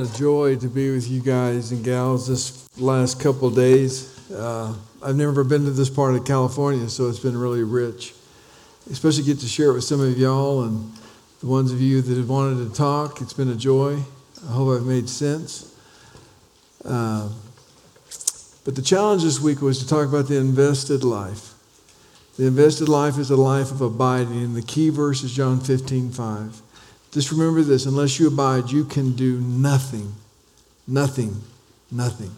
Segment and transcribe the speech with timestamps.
[0.00, 4.30] A joy to be with you guys and gals this last couple days.
[4.30, 8.14] Uh, I've never been to this part of California, so it's been really rich.
[8.88, 10.92] Especially get to share it with some of y'all and
[11.40, 13.20] the ones of you that have wanted to talk.
[13.20, 13.98] It's been a joy.
[14.48, 15.76] I hope I've made sense.
[16.84, 17.30] Uh,
[18.64, 21.54] but the challenge this week was to talk about the invested life.
[22.36, 26.12] The invested life is a life of abiding, and the key verse is John 15,
[26.12, 26.62] 5.
[27.12, 30.14] Just remember this unless you abide, you can do nothing.
[30.86, 31.40] Nothing.
[31.90, 32.30] Nothing.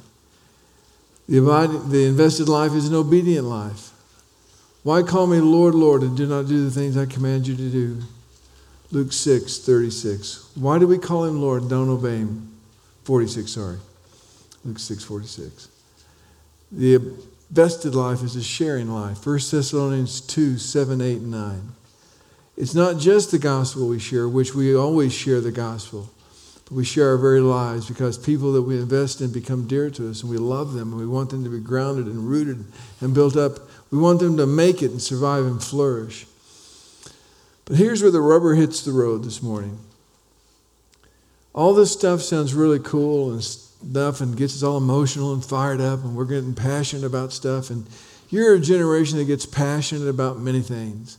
[1.28, 3.90] The, abiding, the invested life is an obedient life.
[4.82, 7.70] Why call me Lord, Lord, and do not do the things I command you to
[7.70, 7.98] do?
[8.90, 10.50] Luke 6, 36.
[10.54, 12.50] Why do we call him Lord don't obey him?
[13.04, 13.78] 46, sorry.
[14.64, 15.68] Luke 6, 46.
[16.72, 17.14] The
[17.50, 19.24] invested life is a sharing life.
[19.26, 21.72] 1 Thessalonians 2, 7, 8, and 9.
[22.60, 26.10] It's not just the gospel we share, which we always share the gospel,
[26.66, 30.10] but we share our very lives because people that we invest in become dear to
[30.10, 32.62] us and we love them and we want them to be grounded and rooted
[33.00, 33.60] and built up.
[33.90, 36.26] We want them to make it and survive and flourish.
[37.64, 39.78] But here's where the rubber hits the road this morning.
[41.54, 45.80] All this stuff sounds really cool and stuff and gets us all emotional and fired
[45.80, 47.70] up and we're getting passionate about stuff.
[47.70, 47.86] And
[48.28, 51.16] you're a generation that gets passionate about many things.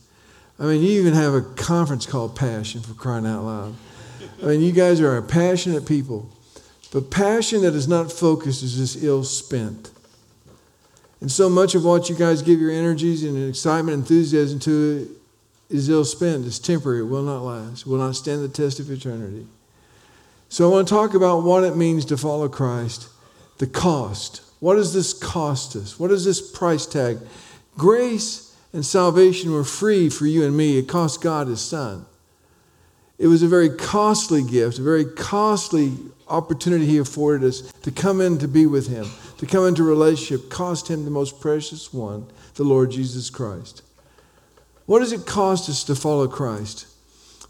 [0.62, 3.74] I mean, you even have a conference called Passion for crying out loud.
[4.40, 6.30] I mean, you guys are a passionate people.
[6.92, 9.90] But passion that is not focused is just ill spent.
[11.20, 15.10] And so much of what you guys give your energies and excitement, and enthusiasm to
[15.68, 16.46] is ill spent.
[16.46, 17.00] It's temporary.
[17.00, 17.80] It will not last.
[17.80, 19.48] It will not stand the test of eternity.
[20.48, 23.08] So I want to talk about what it means to follow Christ,
[23.58, 24.42] the cost.
[24.60, 25.98] What does this cost us?
[25.98, 27.18] What is this price tag?
[27.76, 30.78] Grace and salvation were free for you and me.
[30.78, 32.06] It cost God his son.
[33.18, 35.96] It was a very costly gift, a very costly
[36.28, 39.06] opportunity he afforded us to come in to be with him,
[39.38, 43.82] to come into relationship, cost him the most precious one, the Lord Jesus Christ.
[44.86, 46.86] What does it cost us to follow Christ?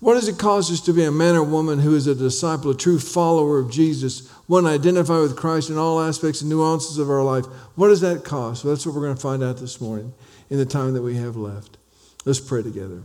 [0.01, 2.73] What does it cost us to be a man or woman who is a disciple,
[2.73, 7.09] a true follower of Jesus, one identified with Christ in all aspects and nuances of
[7.09, 7.47] our life?
[7.77, 8.65] What does that cost?
[8.65, 10.13] Well, that's what we're going to find out this morning
[10.53, 11.79] in the time that we have left.
[12.27, 13.05] Let's pray together.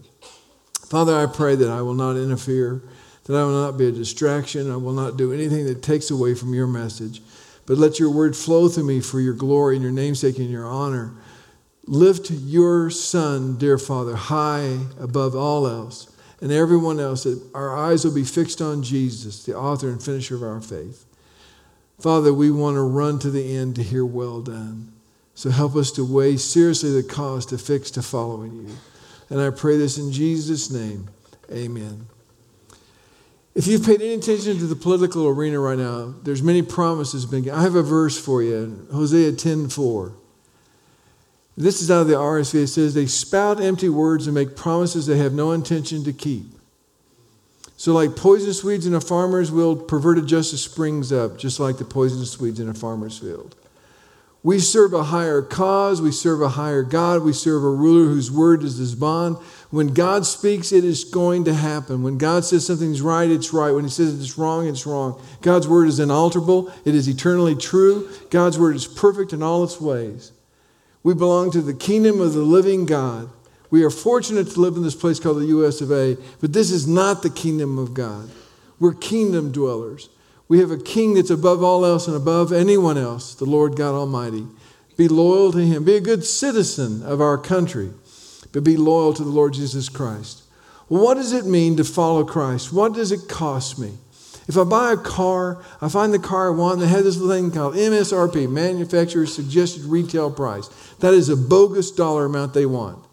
[0.89, 2.83] Father, I pray that I will not interfere,
[3.23, 6.35] that I will not be a distraction, I will not do anything that takes away
[6.35, 7.21] from your message,
[7.65, 10.65] but let your word flow through me for your glory and your namesake and your
[10.65, 11.13] honor.
[11.85, 18.03] Lift your Son, dear Father, high above all else and everyone else, that our eyes
[18.03, 21.05] will be fixed on Jesus, the author and finisher of our faith.
[21.97, 24.96] Father, we want to run to the end to hear well done.
[25.37, 28.75] So help us to weigh seriously the cost to fix to following you.
[29.29, 31.09] And I pray this in Jesus' name.
[31.51, 32.07] Amen.
[33.53, 37.43] If you've paid any attention to the political arena right now, there's many promises being
[37.43, 37.59] given.
[37.59, 40.13] I have a verse for you, Hosea 10:4.
[41.55, 42.63] This is out of the RSV.
[42.63, 46.47] It says, They spout empty words and make promises they have no intention to keep.
[47.77, 51.85] So, like poisonous weeds in a farmer's field, perverted justice springs up, just like the
[51.85, 53.55] poisonous weeds in a farmer's field.
[54.47, 56.01] We serve a higher cause.
[56.01, 57.21] We serve a higher God.
[57.21, 59.35] We serve a ruler whose word is his bond.
[59.71, 62.01] When God speaks, it is going to happen.
[62.01, 63.71] When God says something's right, it's right.
[63.73, 65.21] When he says it's wrong, it's wrong.
[65.41, 66.71] God's word is inalterable.
[66.85, 68.09] It is eternally true.
[68.29, 70.31] God's word is perfect in all its ways.
[71.03, 73.29] We belong to the kingdom of the living God.
[73.69, 76.71] We are fortunate to live in this place called the US of A, but this
[76.71, 78.29] is not the kingdom of God.
[78.79, 80.07] We're kingdom dwellers.
[80.47, 83.93] We have a king that's above all else and above anyone else, the Lord God
[83.93, 84.47] Almighty.
[84.95, 85.83] Be loyal to him.
[85.83, 87.91] Be a good citizen of our country,
[88.51, 90.43] but be loyal to the Lord Jesus Christ.
[90.87, 92.71] what does it mean to follow Christ?
[92.71, 93.93] What does it cost me?
[94.47, 97.51] If I buy a car, I find the car I want, they have this thing
[97.51, 100.69] called MSRP, manufacturer's suggested retail price.
[100.99, 103.03] That is a bogus dollar amount they want.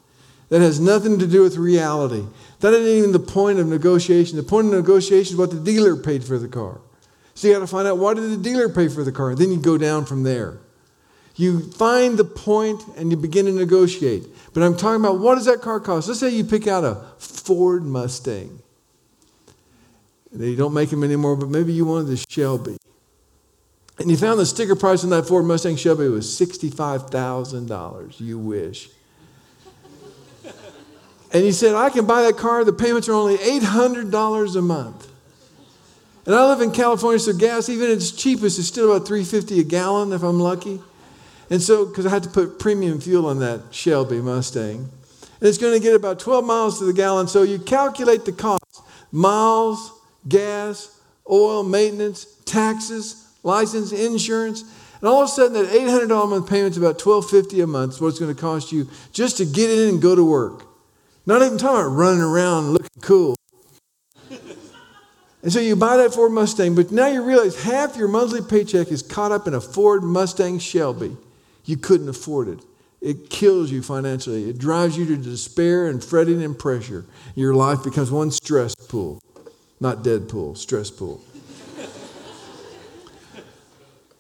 [0.51, 2.25] That has nothing to do with reality.
[2.61, 4.37] That isn't even the point of negotiation.
[4.37, 6.81] The point of negotiation is what the dealer paid for the car.
[7.35, 9.35] So you got to find out why did the dealer pay for the car?
[9.35, 10.59] Then you go down from there.
[11.37, 14.25] You find the point and you begin to negotiate.
[14.53, 16.07] But I'm talking about what does that car cost?
[16.07, 18.61] Let's say you pick out a Ford Mustang.
[20.33, 22.77] They don't make them anymore, but maybe you wanted the Shelby.
[23.99, 28.21] And you found the sticker price on that Ford Mustang Shelby was $65,000.
[28.21, 28.89] You wish.
[31.33, 32.65] and you said, I can buy that car.
[32.65, 35.14] The payments are only $800 a month.
[36.27, 39.61] And I live in California, so gas, even at its cheapest, is still about 350
[39.61, 40.81] a gallon if I'm lucky.
[41.51, 44.89] And so, because I had to put premium fuel on that Shelby Mustang.
[45.41, 47.29] And it's going to get about 12 miles to the gallon.
[47.29, 48.65] So you calculate the cost
[49.13, 49.93] miles,
[50.27, 50.99] gas,
[51.31, 54.63] oil, maintenance, taxes, license, insurance.
[55.01, 57.95] And all of a sudden, that $800 a month payment is about 1250 a month
[57.95, 60.65] is what it's going to cost you just to get in and go to work.
[61.27, 63.37] Not even talking about running around looking cool.
[65.45, 68.89] And so you buy that Ford Mustang, but now you realize half your monthly paycheck
[68.89, 71.19] is caught up in a Ford Mustang Shelby.
[71.67, 72.61] You couldn't afford it.
[73.03, 74.49] It kills you financially.
[74.49, 77.05] It drives you to despair and fretting and pressure.
[77.35, 79.21] Your life becomes one stress pool,
[79.81, 81.23] not dead pool, stress pool.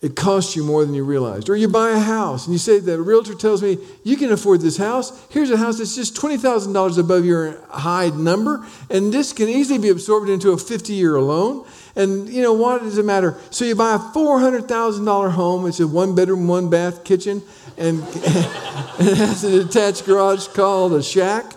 [0.04, 1.48] It costs you more than you realized.
[1.48, 4.60] Or you buy a house and you say, The realtor tells me, you can afford
[4.60, 5.26] this house.
[5.30, 9.88] Here's a house that's just $20,000 above your high number, and this can easily be
[9.88, 11.66] absorbed into a 50 year loan.
[11.96, 13.38] And you know, what does it matter?
[13.48, 17.40] So you buy a $400,000 home, it's a one bedroom, one bath kitchen,
[17.78, 21.54] and, and it has an attached garage called a shack.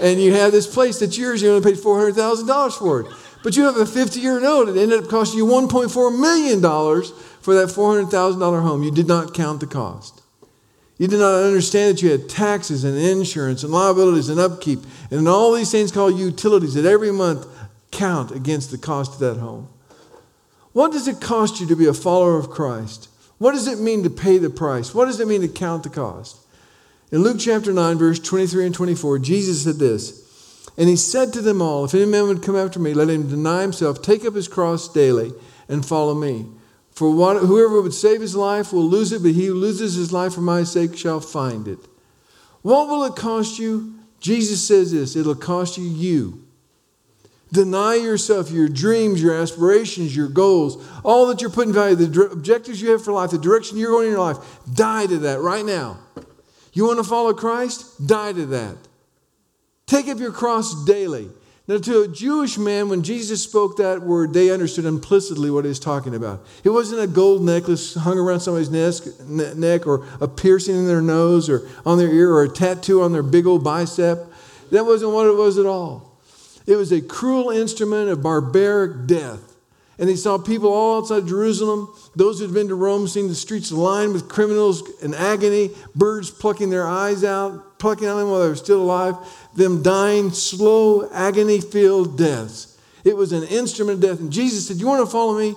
[0.00, 3.06] And you have this place that's yours, you only paid $400,000 for it.
[3.42, 6.60] But you have a 50 year note, it ended up costing you $1.4 million
[7.48, 8.82] for that $400,000 home.
[8.82, 10.20] You did not count the cost.
[10.98, 14.80] You did not understand that you had taxes and insurance and liabilities and upkeep
[15.10, 17.46] and all these things called utilities that every month
[17.90, 19.66] count against the cost of that home.
[20.74, 23.08] What does it cost you to be a follower of Christ?
[23.38, 24.94] What does it mean to pay the price?
[24.94, 26.36] What does it mean to count the cost?
[27.10, 31.40] In Luke chapter 9, verse 23 and 24, Jesus said this And he said to
[31.40, 34.34] them all, If any man would come after me, let him deny himself, take up
[34.34, 35.32] his cross daily,
[35.66, 36.44] and follow me.
[36.98, 40.12] For what, whoever would save his life will lose it, but he who loses his
[40.12, 41.78] life for my sake shall find it.
[42.62, 43.94] What will it cost you?
[44.18, 46.44] Jesus says this it'll cost you you.
[47.52, 52.82] Deny yourself your dreams, your aspirations, your goals, all that you're putting value, the objectives
[52.82, 54.38] you have for life, the direction you're going in your life.
[54.74, 56.00] Die to that right now.
[56.72, 58.08] You want to follow Christ?
[58.08, 58.76] Die to that.
[59.86, 61.30] Take up your cross daily.
[61.68, 65.68] Now, to a Jewish man, when Jesus spoke that word, they understood implicitly what he
[65.68, 66.42] was talking about.
[66.64, 71.50] It wasn't a gold necklace hung around somebody's neck or a piercing in their nose
[71.50, 74.32] or on their ear or a tattoo on their big old bicep.
[74.70, 76.18] That wasn't what it was at all.
[76.66, 79.57] It was a cruel instrument of barbaric death.
[79.98, 83.72] And they saw people all outside Jerusalem, those who'd been to Rome, seeing the streets
[83.72, 88.48] lined with criminals in agony, birds plucking their eyes out, plucking on them while they
[88.48, 89.16] were still alive,
[89.56, 92.78] them dying slow, agony filled deaths.
[93.04, 94.20] It was an instrument of death.
[94.20, 95.56] And Jesus said, You want to follow me?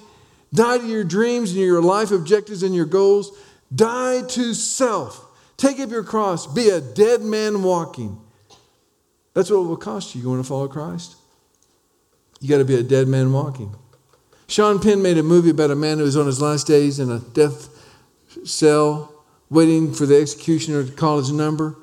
[0.54, 3.38] Die to your dreams and your life objectives and your goals.
[3.74, 5.26] Die to self.
[5.56, 6.48] Take up your cross.
[6.48, 8.20] Be a dead man walking.
[9.34, 10.22] That's what it will cost you.
[10.22, 11.16] You want to follow Christ?
[12.42, 13.76] You got to be a dead man walking.
[14.52, 17.10] Sean Penn made a movie about a man who was on his last days in
[17.10, 17.70] a death
[18.44, 21.78] cell, waiting for the executioner to call his number.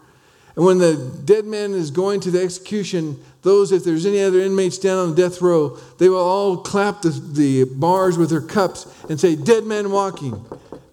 [0.54, 4.40] And when the dead man is going to the execution, those, if there's any other
[4.40, 8.42] inmates down on the death row, they will all clap the, the bars with their
[8.42, 10.44] cups and say, Dead man walking,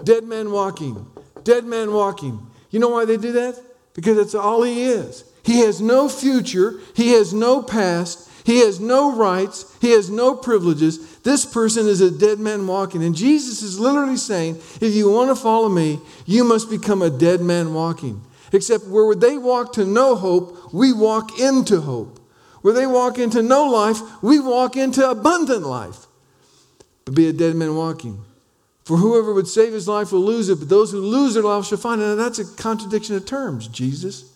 [0.02, 1.06] dead man walking,
[1.44, 2.40] dead man walking.
[2.70, 3.62] You know why they do that?
[3.94, 5.26] Because that's all he is.
[5.44, 6.80] He has no future.
[6.96, 8.30] He has no past.
[8.46, 9.76] He has no rights.
[9.82, 11.15] He has no privileges.
[11.26, 13.04] This person is a dead man walking.
[13.04, 17.10] And Jesus is literally saying, if you want to follow me, you must become a
[17.10, 18.22] dead man walking.
[18.54, 22.20] Except where they walk to no hope, we walk into hope.
[22.62, 26.06] Where they walk into no life, we walk into abundant life.
[27.06, 28.24] But be a dead man walking.
[28.84, 31.66] For whoever would save his life will lose it, but those who lose their life
[31.66, 32.06] shall find it.
[32.06, 34.32] And that's a contradiction of terms, Jesus.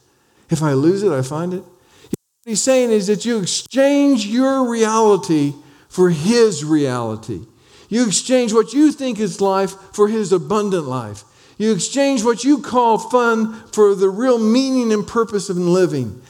[0.49, 1.61] If I lose it, I find it.
[1.61, 5.53] What he's saying is that you exchange your reality
[5.89, 7.41] for his reality.
[7.89, 11.23] You exchange what you think is life for his abundant life.
[11.57, 16.21] You exchange what you call fun for the real meaning and purpose of living.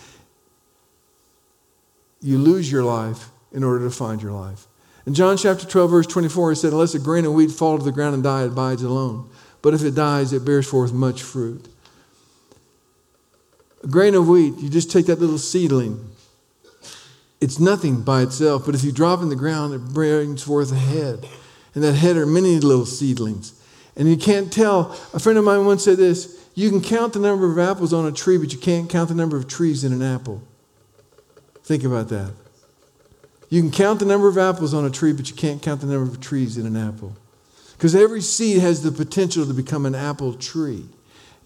[2.22, 4.66] You lose your life in order to find your life.
[5.06, 7.84] In John chapter 12, verse 24, he said, Unless a grain of wheat fall to
[7.84, 9.30] the ground and die, it abides alone.
[9.62, 11.68] But if it dies, it bears forth much fruit.
[13.84, 16.09] A grain of wheat, you just take that little seedling.
[17.41, 20.75] It's nothing by itself, but if you drop in the ground, it brings forth a
[20.75, 21.27] head.
[21.74, 23.53] And that head are many little seedlings.
[23.96, 24.91] And you can't tell.
[25.13, 28.05] A friend of mine once said this you can count the number of apples on
[28.05, 30.41] a tree, but you can't count the number of trees in an apple.
[31.63, 32.34] Think about that.
[33.50, 35.88] You can count the number of apples on a tree, but you can't count the
[35.88, 37.15] number of trees in an apple.
[37.77, 40.86] Because every seed has the potential to become an apple tree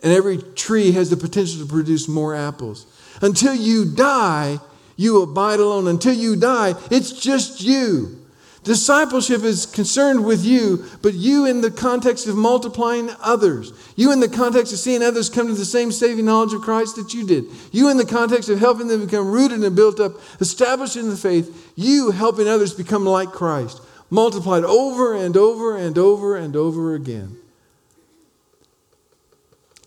[0.03, 2.85] and every tree has the potential to produce more apples.
[3.21, 4.59] Until you die,
[4.95, 5.87] you abide alone.
[5.87, 8.19] Until you die, it's just you.
[8.63, 13.73] Discipleship is concerned with you, but you in the context of multiplying others.
[13.97, 16.95] You in the context of seeing others come to the same saving knowledge of Christ
[16.95, 17.45] that you did.
[17.73, 21.17] You in the context of helping them become rooted and built up, established in the
[21.17, 21.73] faith.
[21.75, 23.81] You helping others become like Christ.
[24.09, 27.35] multiplied over and over and over and over again.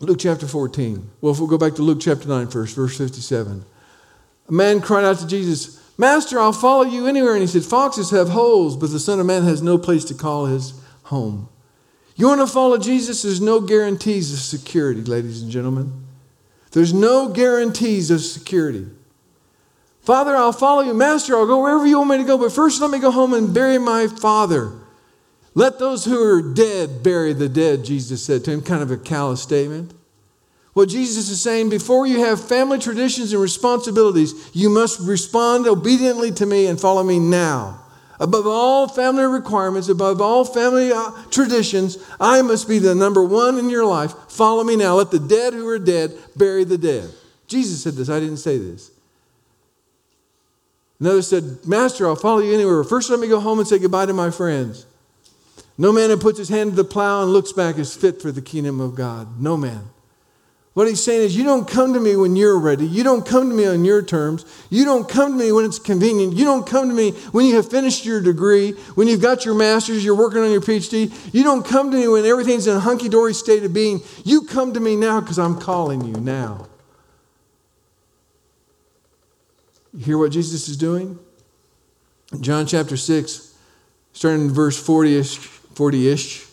[0.01, 1.09] Luke chapter 14.
[1.21, 3.65] Well, if we'll go back to Luke chapter 9 first, verse 57.
[4.47, 7.33] A man cried out to Jesus, Master, I'll follow you anywhere.
[7.33, 10.13] And he said, Foxes have holes, but the Son of Man has no place to
[10.13, 10.73] call his
[11.03, 11.49] home.
[12.15, 13.21] You want to follow Jesus?
[13.21, 16.05] There's no guarantees of security, ladies and gentlemen.
[16.71, 18.87] There's no guarantees of security.
[20.01, 20.93] Father, I'll follow you.
[20.93, 23.33] Master, I'll go wherever you want me to go, but first let me go home
[23.33, 24.73] and bury my father.
[25.53, 28.97] Let those who are dead bury the dead, Jesus said to him, kind of a
[28.97, 29.93] callous statement.
[30.77, 36.29] What Jesus is saying, before you have family traditions and responsibilities, you must respond obediently
[36.33, 37.83] to me and follow me now.
[38.19, 43.57] Above all family requirements, above all family uh, traditions, I must be the number one
[43.57, 44.13] in your life.
[44.29, 44.93] Follow me now.
[44.93, 47.09] Let the dead who are dead bury the dead.
[47.47, 48.07] Jesus said this.
[48.07, 48.91] I didn't say this.
[50.99, 52.83] Another said, Master, I'll follow you anywhere.
[52.83, 54.85] First, let me go home and say goodbye to my friends.
[55.75, 58.31] No man who puts his hand to the plow and looks back is fit for
[58.31, 59.41] the kingdom of God.
[59.41, 59.89] No man.
[60.77, 62.85] What he's saying is, you don't come to me when you're ready.
[62.85, 64.45] You don't come to me on your terms.
[64.69, 66.35] You don't come to me when it's convenient.
[66.35, 69.55] You don't come to me when you have finished your degree, when you've got your
[69.55, 71.11] master's, you're working on your PhD.
[71.33, 74.03] You don't come to me when everything's in a hunky dory state of being.
[74.23, 76.67] You come to me now because I'm calling you now.
[79.95, 81.17] You hear what Jesus is doing?
[82.39, 83.57] John chapter 6,
[84.13, 86.45] starting in verse 40 ish, 40 ish.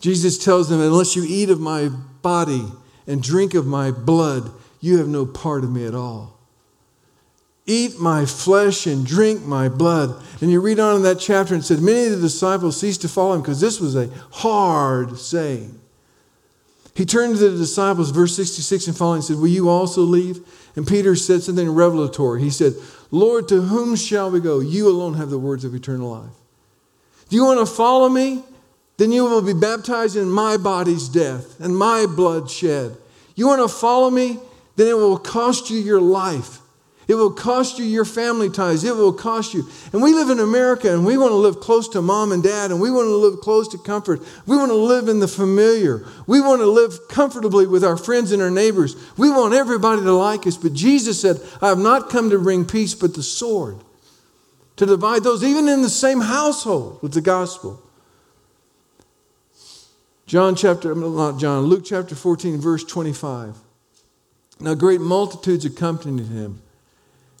[0.00, 1.90] Jesus tells them, Unless you eat of my
[2.22, 2.64] body,
[3.08, 6.38] and drink of my blood, you have no part of me at all.
[7.66, 10.22] Eat my flesh and drink my blood.
[10.40, 13.08] And you read on in that chapter and said, Many of the disciples ceased to
[13.08, 15.78] follow him because this was a hard saying.
[16.94, 20.40] He turned to the disciples, verse 66 and following, and said, Will you also leave?
[20.76, 22.40] And Peter said something revelatory.
[22.40, 22.74] He said,
[23.10, 24.60] Lord, to whom shall we go?
[24.60, 26.32] You alone have the words of eternal life.
[27.28, 28.42] Do you want to follow me?
[28.98, 32.96] Then you will be baptized in my body's death and my blood shed.
[33.36, 34.40] You want to follow me?
[34.74, 36.58] Then it will cost you your life.
[37.06, 38.84] It will cost you your family ties.
[38.84, 39.66] It will cost you.
[39.92, 42.70] And we live in America and we want to live close to mom and dad
[42.70, 44.20] and we want to live close to comfort.
[44.46, 46.04] We want to live in the familiar.
[46.26, 48.94] We want to live comfortably with our friends and our neighbors.
[49.16, 50.56] We want everybody to like us.
[50.56, 53.78] But Jesus said, I have not come to bring peace but the sword,
[54.76, 57.82] to divide those even in the same household with the gospel.
[60.28, 63.56] John chapter, not John, Luke chapter 14, verse 25.
[64.60, 66.60] Now great multitudes accompanied him.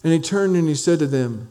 [0.02, 1.50] And he turned and he said to them,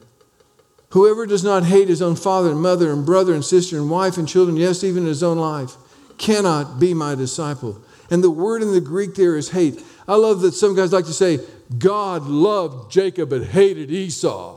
[0.91, 4.17] Whoever does not hate his own father and mother and brother and sister and wife
[4.17, 5.75] and children, yes, even his own life,
[6.17, 7.83] cannot be my disciple.
[8.09, 9.83] And the word in the Greek there is hate.
[10.07, 11.39] I love that some guys like to say,
[11.77, 14.56] God loved Jacob but hated Esau.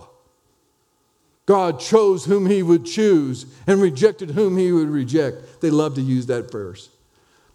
[1.51, 5.61] God chose whom he would choose and rejected whom he would reject.
[5.61, 6.91] They love to use that verse.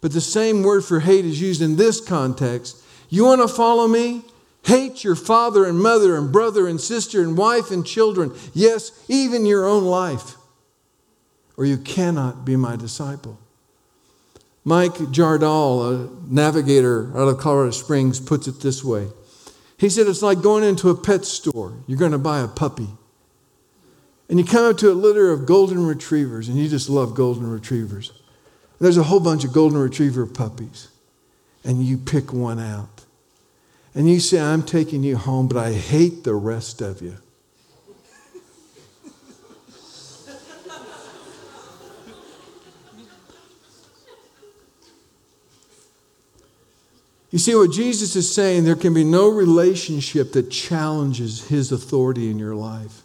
[0.02, 2.76] But the same word for hate is used in this context.
[3.08, 4.20] You want to follow me?
[4.66, 8.34] Hate your father and mother and brother and sister and wife and children.
[8.52, 10.34] Yes, even your own life.
[11.56, 13.40] Or you cannot be my disciple.
[14.62, 19.08] Mike Jardal, a navigator out of Colorado Springs, puts it this way.
[19.78, 21.72] He said it's like going into a pet store.
[21.86, 22.88] You're going to buy a puppy.
[24.28, 27.48] And you come up to a litter of golden retrievers, and you just love golden
[27.48, 28.10] retrievers.
[28.10, 30.88] And there's a whole bunch of golden retriever puppies,
[31.64, 33.04] and you pick one out.
[33.94, 37.16] And you say, I'm taking you home, but I hate the rest of you.
[47.30, 52.30] You see, what Jesus is saying, there can be no relationship that challenges his authority
[52.30, 53.02] in your life.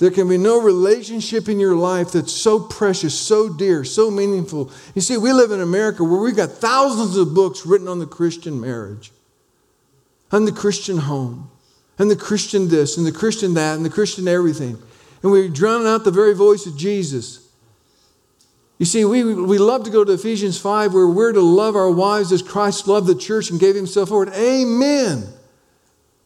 [0.00, 4.72] There can be no relationship in your life that's so precious, so dear, so meaningful.
[4.94, 8.06] You see, we live in America where we've got thousands of books written on the
[8.06, 9.12] Christian marriage,
[10.32, 11.50] on the Christian home,
[11.98, 14.78] and the Christian this, and the Christian that, and the Christian everything.
[15.22, 17.46] And we drown out the very voice of Jesus.
[18.78, 21.90] You see, we, we love to go to Ephesians 5 where we're to love our
[21.90, 24.32] wives as Christ loved the church and gave himself for it.
[24.32, 25.28] Amen.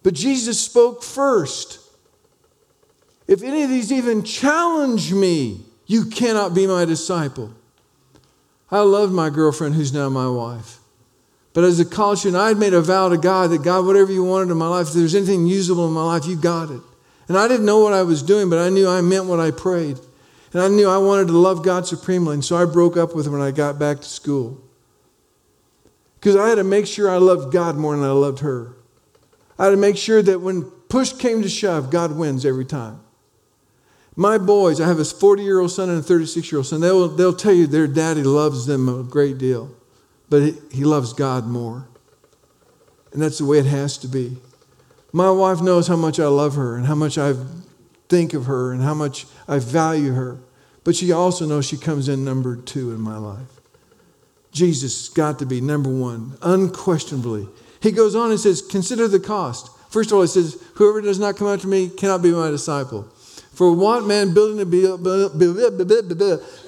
[0.04, 1.81] But Jesus spoke first.
[3.26, 7.54] If any of these even challenge me, you cannot be my disciple.
[8.71, 10.78] I loved my girlfriend who's now my wife.
[11.52, 14.12] But as a college student, I had made a vow to God that God, whatever
[14.12, 16.81] you wanted in my life, if there's anything usable in my life, you got it.
[17.28, 19.50] And I didn't know what I was doing, but I knew I meant what I
[19.50, 19.99] prayed.
[20.52, 22.35] And I knew I wanted to love God supremely.
[22.35, 24.61] And so I broke up with her when I got back to school.
[26.19, 28.75] Because I had to make sure I loved God more than I loved her.
[29.59, 33.00] I had to make sure that when push came to shove, God wins every time.
[34.16, 36.80] My boys, I have a 40 year old son and a 36 year old son,
[36.80, 39.75] they'll, they'll tell you their daddy loves them a great deal,
[40.28, 41.88] but he, he loves God more.
[43.12, 44.37] And that's the way it has to be.
[45.12, 47.35] My wife knows how much I love her and how much I
[48.09, 50.38] think of her and how much I value her.
[50.83, 53.61] But she also knows she comes in number two in my life.
[54.52, 57.49] Jesus has got to be number one, unquestionably.
[57.80, 59.71] He goes on and says, Consider the cost.
[59.90, 63.09] First of all, he says, Whoever does not come after me cannot be my disciple.
[63.55, 64.67] For what man building a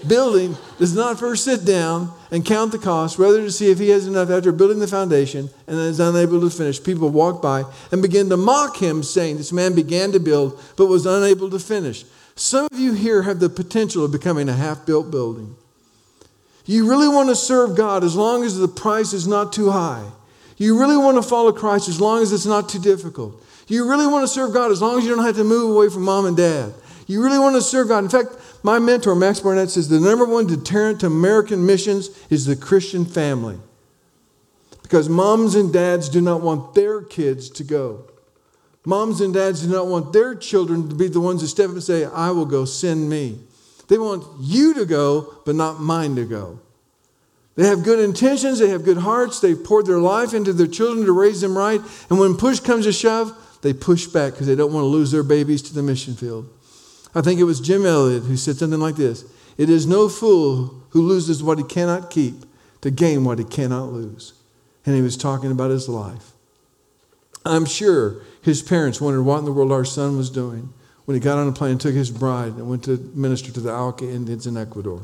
[0.06, 3.88] building does not first sit down and count the cost, rather to see if he
[3.88, 6.82] has enough after building the foundation and is unable to finish.
[6.82, 10.86] People walk by and begin to mock him, saying, This man began to build but
[10.86, 12.04] was unable to finish.
[12.36, 15.56] Some of you here have the potential of becoming a half built building.
[16.66, 20.04] You really want to serve God as long as the price is not too high.
[20.56, 23.42] You really want to follow Christ as long as it's not too difficult.
[23.66, 25.88] You really want to serve God as long as you don't have to move away
[25.88, 26.72] from mom and dad.
[27.06, 28.04] You really want to serve God.
[28.04, 28.30] In fact,
[28.62, 33.04] my mentor, Max Barnett, says the number one deterrent to American missions is the Christian
[33.04, 33.58] family.
[34.82, 38.04] Because moms and dads do not want their kids to go.
[38.84, 41.72] Moms and dads do not want their children to be the ones that step up
[41.72, 43.40] and say, I will go, send me.
[43.88, 46.60] They want you to go, but not mine to go.
[47.56, 51.06] They have good intentions, they have good hearts, they've poured their life into their children
[51.06, 51.80] to raise them right.
[52.10, 55.10] And when push comes to shove, they push back because they don't want to lose
[55.10, 56.48] their babies to the mission field.
[57.14, 59.24] I think it was Jim Elliot who said something like this
[59.56, 62.44] It is no fool who loses what he cannot keep
[62.82, 64.34] to gain what he cannot lose.
[64.84, 66.32] And he was talking about his life.
[67.44, 70.72] I'm sure his parents wondered what in the world our son was doing
[71.04, 73.60] when he got on a plane and took his bride and went to minister to
[73.60, 75.02] the Auca Indians in Ecuador.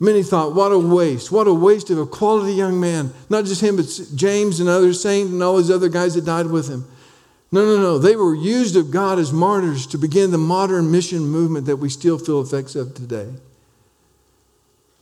[0.00, 1.32] Many thought, what a waste.
[1.32, 3.12] What a waste of a quality young man.
[3.28, 6.46] Not just him, but James and others, Saint and all those other guys that died
[6.46, 6.86] with him.
[7.50, 7.98] No, no, no.
[7.98, 11.88] They were used of God as martyrs to begin the modern mission movement that we
[11.88, 13.28] still feel effects of today.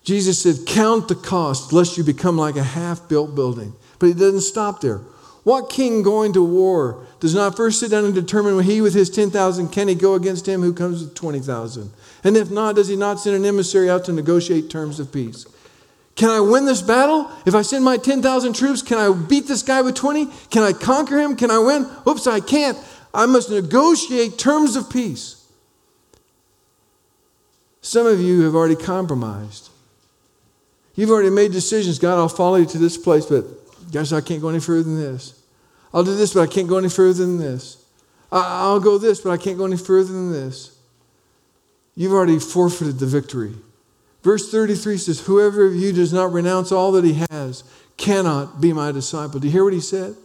[0.04, 3.74] Jesus said, Count the cost lest you become like a half built building.
[3.98, 5.00] But he doesn't stop there.
[5.42, 8.94] What king going to war does not first sit down and determine when he with
[8.94, 11.90] his 10,000 can he go against him who comes with 20,000?
[12.24, 15.46] And if not, does he not send an emissary out to negotiate terms of peace?
[16.16, 17.30] Can I win this battle?
[17.44, 20.26] If I send my 10,000 troops, can I beat this guy with 20?
[20.50, 21.36] Can I conquer him?
[21.36, 21.86] Can I win?
[22.08, 22.78] Oops, I can't.
[23.12, 25.46] I must negotiate terms of peace.
[27.82, 29.68] Some of you have already compromised.
[30.94, 31.98] You've already made decisions.
[31.98, 33.44] God, I'll follow you to this place, but
[33.92, 35.40] gosh, I can't go any further than this.
[35.92, 37.84] I'll do this, but I can't go any further than this.
[38.32, 40.76] I'll go this, but I can't go any further than this.
[41.94, 43.54] You've already forfeited the victory.
[44.26, 47.62] Verse 33 says, Whoever of you does not renounce all that he has
[47.96, 49.38] cannot be my disciple.
[49.38, 50.16] Do you hear what he said?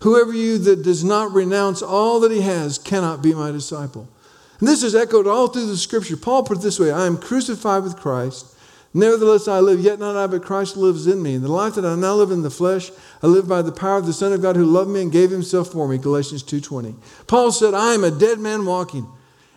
[0.00, 4.08] Whoever you that does not renounce all that he has cannot be my disciple.
[4.60, 6.16] And this is echoed all through the scripture.
[6.16, 8.46] Paul put it this way I am crucified with Christ.
[8.94, 11.34] Nevertheless, I live, yet not I, but Christ lives in me.
[11.34, 12.90] And the life that I now live in the flesh,
[13.22, 15.30] I live by the power of the Son of God who loved me and gave
[15.30, 15.98] himself for me.
[15.98, 16.94] Galatians 2.20.
[17.26, 19.06] Paul said, I am a dead man walking.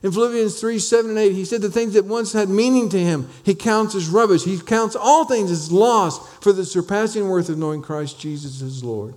[0.04, 3.00] In Philippians 3 7 and 8, he said the things that once had meaning to
[3.00, 4.44] him, he counts as rubbish.
[4.44, 8.84] He counts all things as lost for the surpassing worth of knowing Christ Jesus as
[8.84, 9.16] Lord.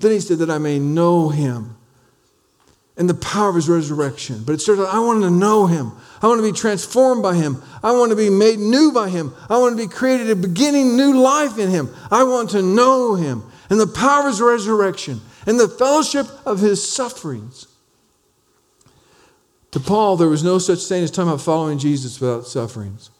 [0.00, 1.76] Then he said that I may know him
[2.96, 4.42] and the power of his resurrection.
[4.44, 5.92] But it starts I want to know him.
[6.20, 7.62] I want to be transformed by him.
[7.82, 9.34] I want to be made new by him.
[9.48, 11.94] I want to be created a beginning new life in him.
[12.10, 16.60] I want to know him and the power of his resurrection and the fellowship of
[16.60, 17.68] his sufferings
[19.72, 23.10] to Paul, there was no such thing as talking about following Jesus without sufferings.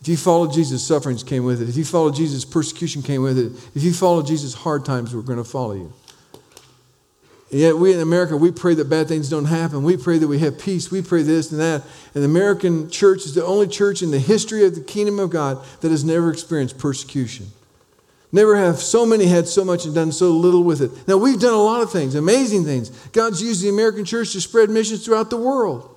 [0.00, 1.68] If you followed Jesus, sufferings came with it.
[1.68, 3.52] If you followed Jesus, persecution came with it.
[3.74, 5.92] If you followed Jesus, hard times were going to follow you.
[7.50, 9.82] And yet, we in America, we pray that bad things don't happen.
[9.82, 10.90] We pray that we have peace.
[10.90, 11.82] We pray this and that.
[12.14, 15.30] And the American church is the only church in the history of the kingdom of
[15.30, 17.46] God that has never experienced persecution.
[18.30, 21.08] Never have so many had so much and done so little with it.
[21.08, 22.90] Now, we've done a lot of things, amazing things.
[23.08, 25.96] God's used the American church to spread missions throughout the world.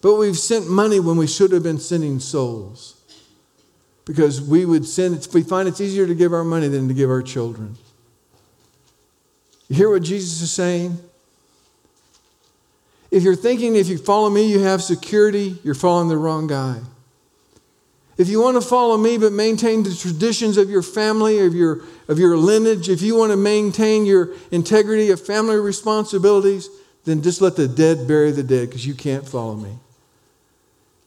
[0.00, 3.00] But we've sent money when we should have been sending souls.
[4.04, 7.10] Because we would send, we find it's easier to give our money than to give
[7.10, 7.76] our children.
[9.68, 10.96] You hear what Jesus is saying?
[13.10, 16.80] If you're thinking if you follow me, you have security, you're following the wrong guy.
[18.18, 21.82] If you want to follow me but maintain the traditions of your family, of your,
[22.08, 26.70] of your lineage, if you want to maintain your integrity of family responsibilities,
[27.04, 29.78] then just let the dead bury the dead because you can't follow me.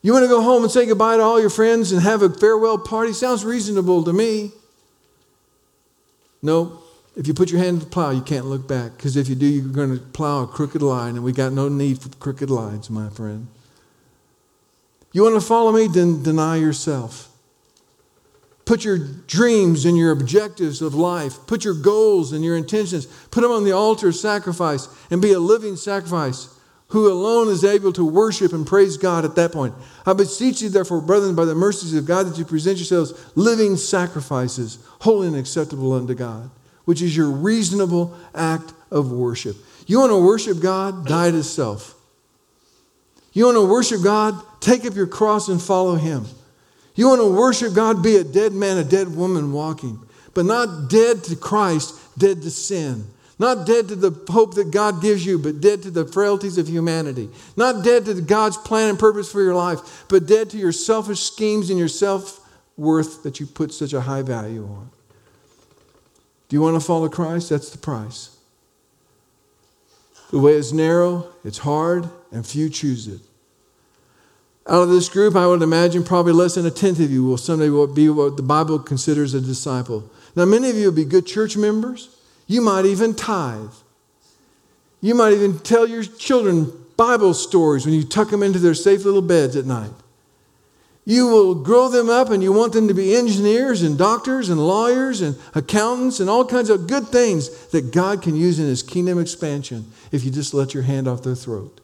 [0.02, 2.30] You want to go home and say goodbye to all your friends and have a
[2.30, 3.12] farewell party?
[3.12, 4.52] Sounds reasonable to me.
[6.42, 6.80] No,
[7.18, 9.36] if you put your hand to the plow, you can't look back because if you
[9.36, 12.50] do, you're going to plow a crooked line, and we got no need for crooked
[12.50, 13.48] lines, my friend.
[15.12, 15.88] You want to follow me?
[15.88, 17.30] Then deny yourself.
[18.66, 23.42] Put your dreams and your objectives of life, put your goals and your intentions, put
[23.42, 26.56] them on the altar of sacrifice and be a living sacrifice
[26.90, 29.74] who alone is able to worship and praise God at that point.
[30.06, 33.76] I beseech you, therefore, brethren, by the mercies of God, that you present yourselves living
[33.76, 36.52] sacrifices, holy and acceptable unto God,
[36.86, 39.56] which is your reasonable act of worship.
[39.88, 41.08] You want to worship God?
[41.08, 41.96] Die to self.
[43.34, 44.40] You want to worship God?
[44.60, 46.26] Take up your cross and follow Him.
[46.96, 48.04] You want to worship God?
[48.04, 50.00] Be a dead man, a dead woman walking,
[50.34, 53.06] but not dead to Christ, dead to sin.
[53.40, 56.68] Not dead to the hope that God gives you, but dead to the frailties of
[56.68, 57.30] humanity.
[57.56, 61.22] Not dead to God's plan and purpose for your life, but dead to your selfish
[61.22, 62.46] schemes and your self
[62.76, 64.90] worth that you put such a high value on.
[66.50, 67.50] Do you want to follow Christ?
[67.50, 68.36] That's the price.
[70.32, 73.22] The way is narrow, it's hard, and few choose it.
[74.70, 77.38] Out of this group, I would imagine probably less than a tenth of you will
[77.38, 80.08] someday be what the Bible considers a disciple.
[80.36, 82.16] Now, many of you will be good church members.
[82.46, 83.74] You might even tithe.
[85.02, 89.06] You might even tell your children Bible stories when you tuck them into their safe
[89.06, 89.92] little beds at night.
[91.04, 94.60] You will grow them up and you want them to be engineers and doctors and
[94.60, 98.84] lawyers and accountants and all kinds of good things that God can use in His
[98.84, 101.82] kingdom expansion if you just let your hand off their throat.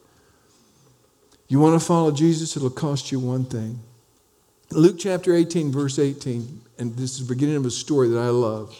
[1.48, 3.80] You want to follow Jesus, it'll cost you one thing.
[4.70, 8.30] Luke chapter 18, verse 18, and this is the beginning of a story that I
[8.30, 8.76] love.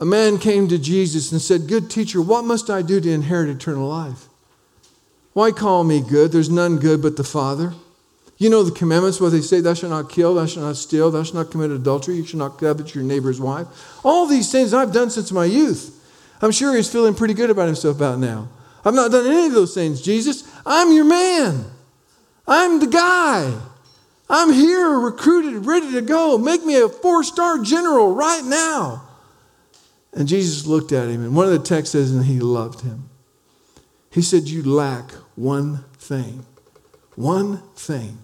[0.00, 3.50] A man came to Jesus and said, Good teacher, what must I do to inherit
[3.50, 4.26] eternal life?
[5.34, 6.32] Why call me good?
[6.32, 7.74] There's none good but the Father.
[8.36, 11.10] You know the commandments, what they say, thou shalt not kill, thou shalt not steal,
[11.10, 13.66] thou shalt not commit adultery, you shall not covet your neighbor's wife.
[14.04, 16.00] All these things I've done since my youth.
[16.42, 18.48] I'm sure he's feeling pretty good about himself about now.
[18.84, 20.44] I've not done any of those things, Jesus.
[20.66, 21.64] I'm your man.
[22.46, 23.58] I'm the guy.
[24.28, 26.38] I'm here, recruited, ready to go.
[26.38, 29.02] Make me a four star general right now.
[30.12, 33.08] And Jesus looked at him, and one of the texts says, and he loved him.
[34.10, 36.46] He said, You lack one thing.
[37.16, 38.18] One thing.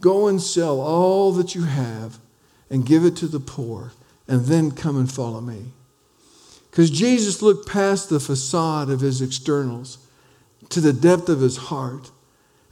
[0.00, 2.18] Go and sell all that you have
[2.70, 3.92] and give it to the poor,
[4.26, 5.72] and then come and follow me.
[6.70, 9.98] Because Jesus looked past the facade of his externals
[10.68, 12.10] to the depth of his heart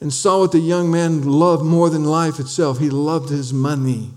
[0.01, 2.79] and saw what the young man loved more than life itself.
[2.79, 4.11] He loved his money.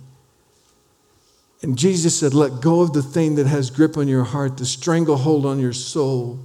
[1.61, 4.65] And Jesus said, Let go of the thing that has grip on your heart, the
[4.65, 6.39] stranglehold on your soul.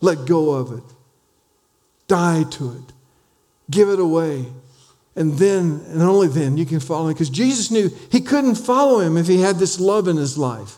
[0.00, 0.84] Let go of it.
[2.08, 2.92] Die to it.
[3.70, 4.46] Give it away.
[5.16, 7.12] And then, and only then, you can follow him.
[7.12, 10.76] Because Jesus knew he couldn't follow him if he had this love in his life.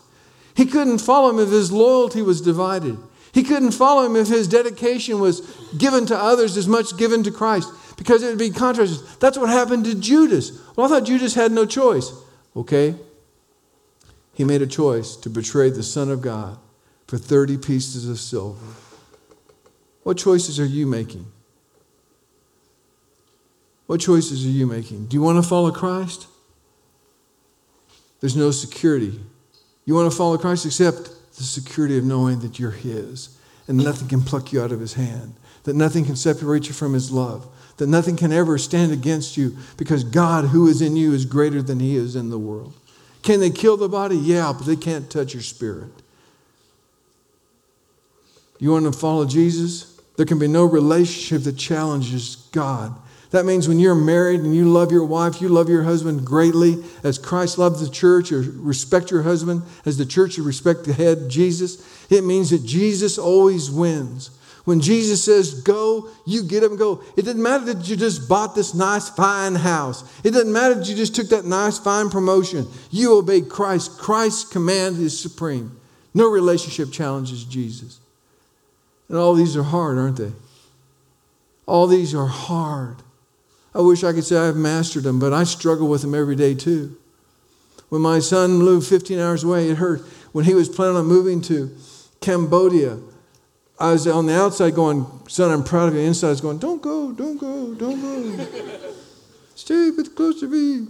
[0.55, 2.97] He couldn't follow him if his loyalty was divided.
[3.33, 5.41] He couldn't follow him if his dedication was
[5.77, 9.07] given to others as much given to Christ, because it would be contrasted.
[9.19, 10.51] That's what happened to Judas.
[10.75, 12.11] Well, I thought Judas had no choice.
[12.55, 12.95] Okay.
[14.33, 16.59] He made a choice to betray the Son of God
[17.07, 18.59] for 30 pieces of silver.
[20.03, 21.25] What choices are you making?
[23.87, 25.07] What choices are you making?
[25.07, 26.27] Do you want to follow Christ?
[28.19, 29.19] There's no security
[29.85, 30.65] you want to follow Christ?
[30.65, 34.79] Accept the security of knowing that you're His and nothing can pluck you out of
[34.79, 38.91] His hand, that nothing can separate you from His love, that nothing can ever stand
[38.91, 42.39] against you because God, who is in you, is greater than He is in the
[42.39, 42.73] world.
[43.23, 44.17] Can they kill the body?
[44.17, 45.91] Yeah, but they can't touch your spirit.
[48.59, 49.99] You want to follow Jesus?
[50.15, 52.93] There can be no relationship that challenges God
[53.33, 56.77] that means when you're married and you love your wife, you love your husband greatly
[57.03, 60.93] as Christ loved the church, or respect your husband as the church should respect the
[60.93, 61.83] head, Jesus.
[62.11, 64.29] It means that Jesus always wins.
[64.65, 67.03] When Jesus says go, you get up and go.
[67.17, 70.03] It doesn't matter that you just bought this nice, fine house.
[70.23, 72.67] It doesn't matter that you just took that nice, fine promotion.
[72.91, 73.97] You obey Christ.
[73.97, 75.75] Christ's command is supreme.
[76.13, 77.99] No relationship challenges Jesus.
[79.09, 80.33] And all these are hard, aren't they?
[81.65, 82.97] All these are hard.
[83.75, 86.53] I wish I could say I've mastered them, but I struggle with them every day
[86.53, 86.95] too.
[87.89, 90.01] When my son moved 15 hours away, it hurt.
[90.31, 91.75] When he was planning on moving to
[92.21, 92.99] Cambodia,
[93.79, 96.01] I was on the outside going, Son, I'm proud of you.
[96.01, 98.47] Inside, I was going, Don't go, don't go, don't go.
[99.55, 100.87] Stay but close to me.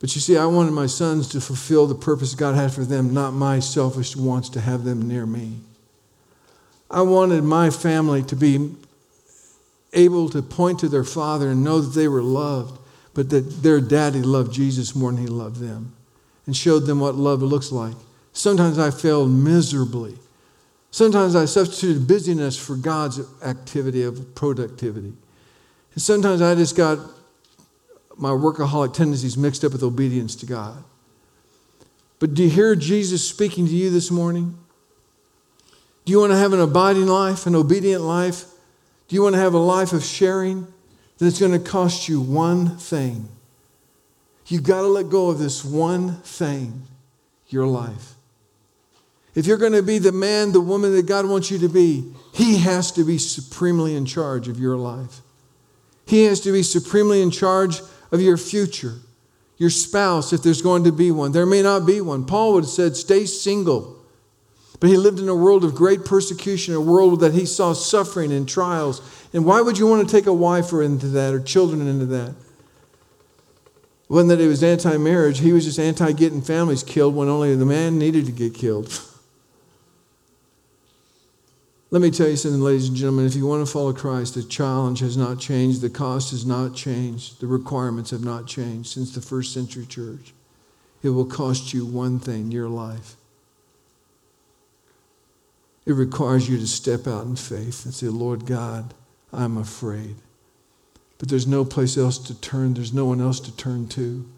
[0.00, 3.12] But you see, I wanted my sons to fulfill the purpose God had for them,
[3.12, 5.58] not my selfish wants to have them near me.
[6.90, 8.74] I wanted my family to be
[9.92, 12.78] able to point to their father and know that they were loved,
[13.14, 15.94] but that their daddy loved Jesus more than he loved them
[16.46, 17.94] and showed them what love looks like.
[18.32, 20.16] Sometimes I failed miserably.
[20.90, 25.12] Sometimes I substituted busyness for God's activity of productivity.
[25.94, 26.98] And sometimes I just got
[28.16, 30.82] my workaholic tendencies mixed up with obedience to God.
[32.18, 34.58] But do you hear Jesus speaking to you this morning?
[36.04, 38.44] Do you want to have an abiding life, an obedient life?
[39.10, 40.68] Do you want to have a life of sharing?
[41.18, 43.28] Then it's going to cost you one thing.
[44.46, 46.84] You've got to let go of this one thing
[47.48, 48.14] your life.
[49.34, 52.14] If you're going to be the man, the woman that God wants you to be,
[52.32, 55.22] He has to be supremely in charge of your life.
[56.06, 57.80] He has to be supremely in charge
[58.12, 58.94] of your future,
[59.56, 61.32] your spouse, if there's going to be one.
[61.32, 62.26] There may not be one.
[62.26, 63.99] Paul would have said, stay single.
[64.80, 68.32] But he lived in a world of great persecution, a world that he saw suffering
[68.32, 69.02] and trials.
[69.34, 72.06] And why would you want to take a wife or into that or children into
[72.06, 72.30] that?
[72.30, 72.36] It
[74.08, 77.54] wasn't that he was anti marriage, he was just anti getting families killed when only
[77.54, 79.00] the man needed to get killed.
[81.92, 83.26] Let me tell you something, ladies and gentlemen.
[83.26, 86.74] If you want to follow Christ, the challenge has not changed, the cost has not
[86.74, 90.32] changed, the requirements have not changed since the first century church.
[91.02, 93.16] It will cost you one thing your life.
[95.86, 98.94] It requires you to step out in faith and say, Lord God,
[99.32, 100.16] I'm afraid.
[101.18, 104.28] But there's no place else to turn, there's no one else to turn to.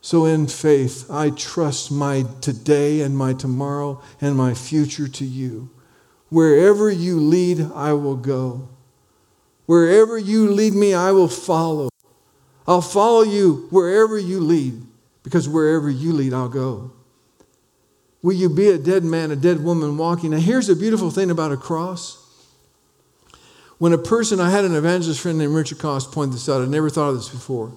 [0.00, 5.70] So, in faith, I trust my today and my tomorrow and my future to you.
[6.28, 8.68] Wherever you lead, I will go.
[9.66, 11.88] Wherever you lead me, I will follow.
[12.66, 14.82] I'll follow you wherever you lead,
[15.22, 16.92] because wherever you lead, I'll go.
[18.24, 20.30] Will you be a dead man, a dead woman walking?
[20.30, 22.16] Now, here's the beautiful thing about a cross.
[23.76, 26.62] When a person, I had an evangelist friend named Richard Cost point this out.
[26.62, 27.70] I never thought of this before.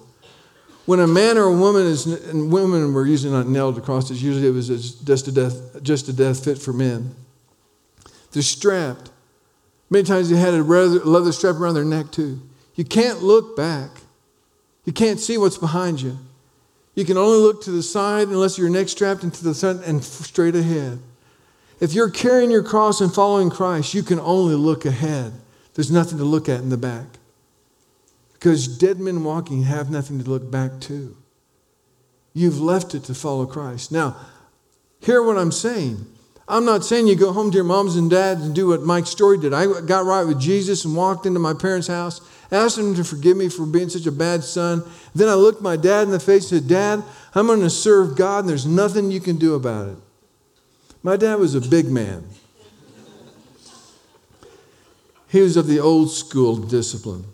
[0.86, 4.22] When a man or a woman is, and women were usually not nailed to crosses,
[4.22, 7.14] usually it was just a death, just a death fit for men.
[8.32, 9.10] They're strapped.
[9.90, 12.40] Many times they had a leather strap around their neck too.
[12.74, 13.90] You can't look back.
[14.86, 16.16] You can't see what's behind you.
[16.94, 20.02] You can only look to the side unless your neck strapped into the front and
[20.02, 20.98] straight ahead.
[21.80, 25.32] If you're carrying your cross and following Christ, you can only look ahead.
[25.74, 27.06] There's nothing to look at in the back.
[28.32, 31.16] Because dead men walking have nothing to look back to.
[32.34, 33.90] You've left it to follow Christ.
[33.92, 34.16] Now,
[35.00, 36.06] hear what I'm saying.
[36.48, 39.10] I'm not saying you go home to your moms and dads and do what Mike's
[39.10, 39.52] Story did.
[39.52, 42.20] I got right with Jesus and walked into my parents' house,
[42.50, 44.82] asked him to forgive me for being such a bad son.
[45.14, 47.02] Then I looked my dad in the face and said, Dad,
[47.34, 49.96] I'm going to serve God and there's nothing you can do about it.
[51.02, 52.24] My dad was a big man.
[55.28, 57.24] He was of the old school discipline.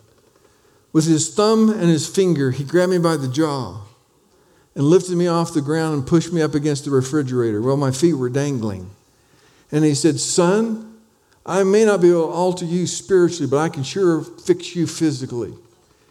[0.92, 3.82] With his thumb and his finger, he grabbed me by the jaw
[4.74, 7.92] and lifted me off the ground and pushed me up against the refrigerator while my
[7.92, 8.90] feet were dangling.
[9.70, 10.93] And he said, Son,
[11.46, 14.86] I may not be able to alter you spiritually, but I can sure fix you
[14.86, 15.52] physically.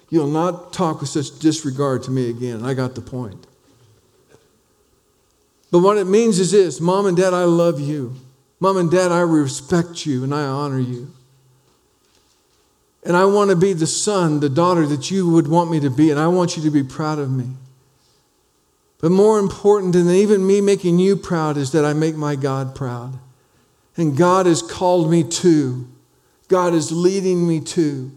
[0.09, 2.63] You'll not talk with such disregard to me again.
[2.63, 3.47] I got the point.
[5.71, 8.15] But what it means is this Mom and Dad, I love you.
[8.59, 11.11] Mom and Dad, I respect you and I honor you.
[13.03, 15.89] And I want to be the son, the daughter that you would want me to
[15.89, 17.47] be, and I want you to be proud of me.
[18.99, 22.75] But more important than even me making you proud is that I make my God
[22.75, 23.19] proud.
[23.95, 25.87] And God has called me to.
[26.47, 28.11] God is leading me to.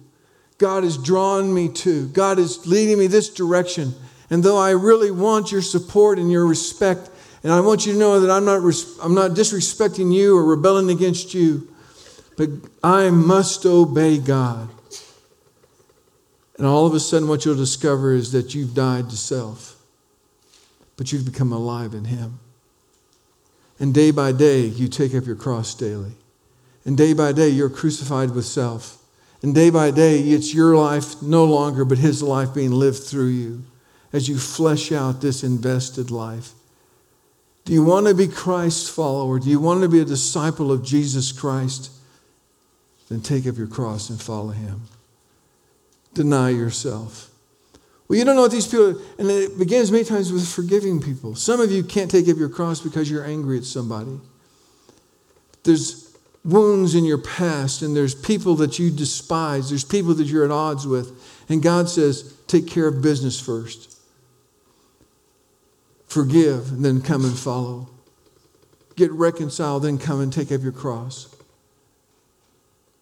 [0.58, 2.08] God is drawing me to.
[2.08, 3.94] God is leading me this direction.
[4.30, 7.10] And though I really want your support and your respect,
[7.42, 8.62] and I want you to know that I'm not,
[9.02, 11.68] I'm not disrespecting you or rebelling against you,
[12.36, 12.48] but
[12.82, 14.68] I must obey God.
[16.58, 19.76] And all of a sudden, what you'll discover is that you've died to self,
[20.96, 22.40] but you've become alive in Him.
[23.78, 26.12] And day by day, you take up your cross daily.
[26.84, 29.02] And day by day, you're crucified with self.
[29.42, 33.28] And day by day, it's your life no longer, but His life being lived through
[33.28, 33.64] you
[34.12, 36.52] as you flesh out this invested life.
[37.64, 39.38] Do you want to be Christ's follower?
[39.38, 41.90] Do you want to be a disciple of Jesus Christ?
[43.08, 44.82] Then take up your cross and follow Him.
[46.14, 47.30] Deny yourself.
[48.08, 51.34] Well, you don't know what these people, and it begins many times with forgiving people.
[51.34, 54.20] Some of you can't take up your cross because you're angry at somebody.
[55.64, 60.44] There's wounds in your past, and there's people that you despise, there's people that you're
[60.44, 61.12] at odds with.
[61.48, 63.98] And God says, take care of business first.
[66.06, 67.88] Forgive, and then come and follow.
[68.94, 71.34] Get reconciled, then come and take up your cross.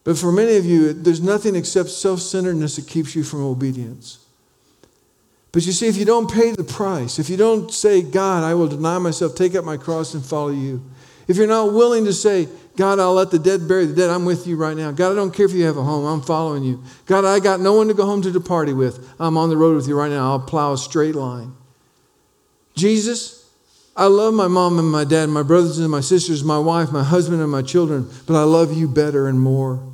[0.03, 4.24] But for many of you, there's nothing except self centeredness that keeps you from obedience.
[5.55, 8.55] But you see, if you don't pay the price, if you don't say, God, I
[8.55, 10.83] will deny myself, take up my cross, and follow you,
[11.29, 14.11] if you're not willing to say, God, I'll let the dead bury the dead.
[14.11, 14.91] I'm with you right now.
[14.91, 16.07] God, I don't care if you have a home.
[16.07, 16.83] I'm following you.
[17.07, 19.09] God, I got no one to go home to the party with.
[19.21, 20.33] I'm on the road with you right now.
[20.33, 21.55] I'll plow a straight line.
[22.75, 23.49] Jesus,
[23.97, 27.05] I love my mom and my dad, my brothers and my sisters, my wife, my
[27.05, 29.94] husband and my children, but I love you better and more.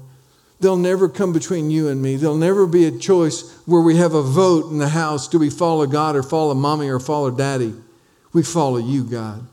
[0.60, 2.16] They'll never come between you and me.
[2.16, 5.48] There'll never be a choice where we have a vote in the house do we
[5.48, 7.74] follow God or follow mommy or follow daddy?
[8.32, 9.46] We follow you, God.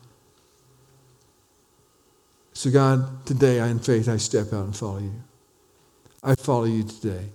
[2.53, 5.13] So, God, today I, in faith I step out and follow you.
[6.23, 7.25] I follow you today.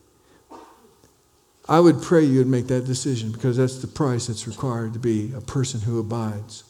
[1.69, 4.99] I would pray you would make that decision because that's the price that's required to
[4.99, 6.65] be a person who abides,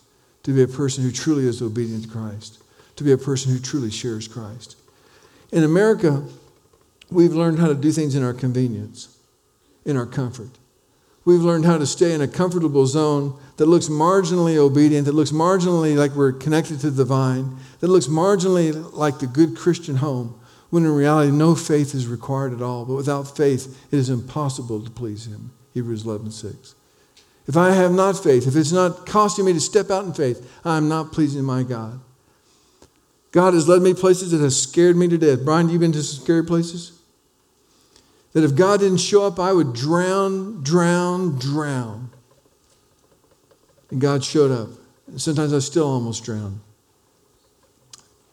[0.45, 2.63] to be a person who truly is obedient to Christ,
[2.97, 4.77] to be a person who truly shares Christ.
[5.51, 6.23] In America,
[7.13, 9.17] we've learned how to do things in our convenience,
[9.85, 10.51] in our comfort.
[11.25, 15.31] We've learned how to stay in a comfortable zone that looks marginally obedient, that looks
[15.31, 20.39] marginally like we're connected to the vine, that looks marginally like the good Christian home,
[20.71, 22.85] when in reality, no faith is required at all.
[22.85, 25.53] But without faith, it is impossible to please Him.
[25.75, 26.75] Hebrews 11 6.
[27.47, 30.61] If I have not faith, if it's not costing me to step out in faith,
[30.65, 32.01] I am not pleasing my God.
[33.33, 35.45] God has led me places that have scared me to death.
[35.45, 36.99] Brian, you been to some scary places?
[38.33, 42.11] That if God didn't show up, I would drown, drown, drown.
[43.91, 44.71] And God showed up.
[45.07, 46.61] And sometimes I still almost drown.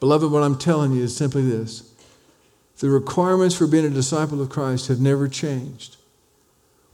[0.00, 1.86] Beloved, what I'm telling you is simply this
[2.78, 5.98] the requirements for being a disciple of Christ have never changed.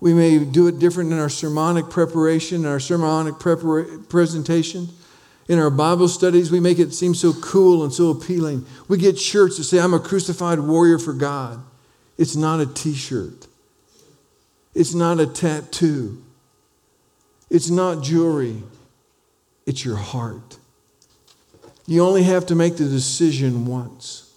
[0.00, 4.88] We may do it different in our sermonic preparation, in our sermonic presentation.
[5.48, 8.66] In our Bible studies, we make it seem so cool and so appealing.
[8.88, 11.62] We get shirts that say, I'm a crucified warrior for God.
[12.18, 13.46] It's not a t shirt,
[14.74, 16.22] it's not a tattoo,
[17.50, 18.62] it's not jewelry,
[19.66, 20.58] it's your heart.
[21.86, 24.34] You only have to make the decision once.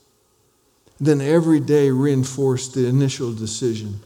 [1.00, 4.02] Then every day reinforce the initial decision.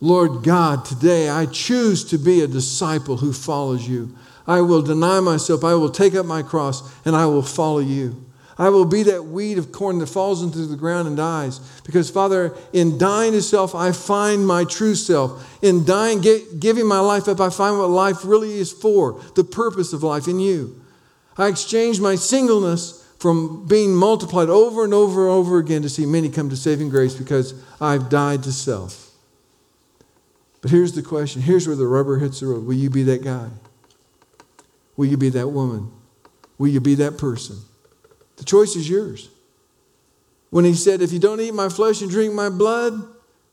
[0.00, 4.14] Lord God, today I choose to be a disciple who follows you.
[4.46, 8.22] I will deny myself, I will take up my cross, and I will follow you.
[8.56, 11.58] I will be that weed of corn that falls into the ground and dies.
[11.84, 15.58] Because, Father, in dying to self, I find my true self.
[15.62, 16.24] In dying,
[16.58, 20.28] giving my life up, I find what life really is for the purpose of life
[20.28, 20.80] in you.
[21.36, 26.06] I exchange my singleness from being multiplied over and over and over again to see
[26.06, 29.10] many come to saving grace because I've died to self.
[30.60, 32.64] But here's the question here's where the rubber hits the road.
[32.64, 33.48] Will you be that guy?
[34.96, 35.90] Will you be that woman?
[36.56, 37.56] Will you be that person?
[38.36, 39.28] The choice is yours.
[40.50, 43.02] When he said, If you don't eat my flesh and drink my blood,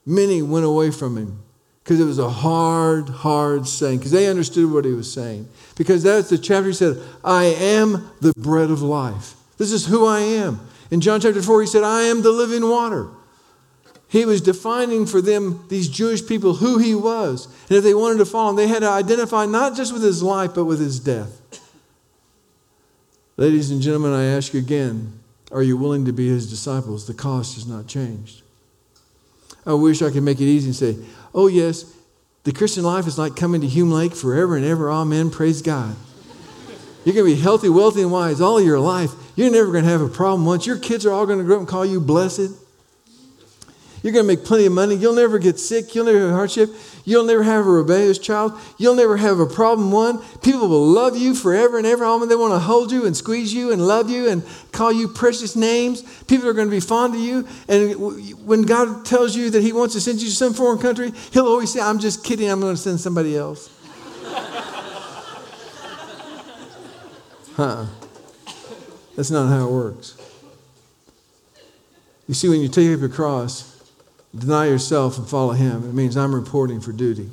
[0.06, 1.42] many went away from him
[1.84, 5.48] because it was a hard, hard saying, because they understood what he was saying.
[5.76, 9.34] Because that's the chapter he said, I am the bread of life.
[9.58, 10.60] This is who I am.
[10.92, 13.08] In John chapter 4, he said, I am the living water.
[14.08, 17.48] He was defining for them, these Jewish people, who he was.
[17.70, 20.22] And if they wanted to follow him, they had to identify not just with his
[20.22, 21.41] life, but with his death.
[23.42, 25.14] Ladies and gentlemen, I ask you again
[25.52, 27.08] are you willing to be his disciples?
[27.08, 28.44] The cost has not changed.
[29.66, 30.96] I wish I could make it easy and say,
[31.34, 31.92] oh, yes,
[32.44, 34.92] the Christian life is like coming to Hume Lake forever and ever.
[34.92, 35.32] Amen.
[35.32, 35.96] Praise God.
[37.04, 39.10] You're going to be healthy, wealthy, and wise all your life.
[39.36, 40.68] You're never going to have a problem once.
[40.68, 42.52] Your kids are all going to grow up and call you blessed.
[44.04, 44.94] You're going to make plenty of money.
[44.94, 45.96] You'll never get sick.
[45.96, 46.70] You'll never have hardship.
[47.04, 48.54] You'll never have a rebellious child.
[48.78, 50.22] You'll never have a problem one.
[50.42, 52.04] People will love you forever and ever.
[52.26, 55.56] They want to hold you and squeeze you and love you and call you precious
[55.56, 56.04] names.
[56.24, 57.48] People are going to be fond of you.
[57.68, 61.12] And when God tells you that He wants to send you to some foreign country,
[61.32, 62.50] He'll always say, I'm just kidding.
[62.50, 63.70] I'm going to send somebody else.
[67.56, 67.86] huh.
[69.16, 70.18] That's not how it works.
[72.28, 73.71] You see, when you take up your cross,
[74.38, 75.84] Deny yourself and follow Him.
[75.84, 77.30] It means I'm reporting for duty.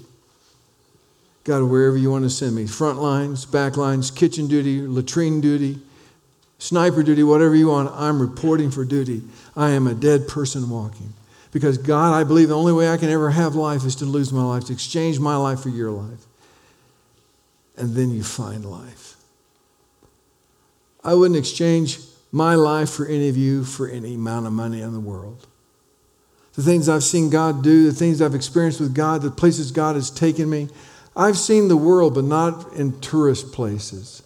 [1.45, 5.79] God, wherever you want to send me front lines, back lines, kitchen duty, latrine duty,
[6.59, 9.23] sniper duty, whatever you want, I'm reporting for duty.
[9.57, 11.15] I am a dead person walking.
[11.51, 14.33] Because, God, I believe the only way I can ever have life is to lose
[14.33, 16.27] my life, to exchange my life for your life.
[17.79, 19.17] And then you find life.
[21.03, 24.93] I wouldn't exchange my life for any of you for any amount of money in
[24.93, 25.47] the world
[26.59, 29.95] the things I've seen God do, the things I've experienced with God, the places God
[29.95, 30.69] has taken me.
[31.15, 34.25] I've seen the world, but not in tourist places.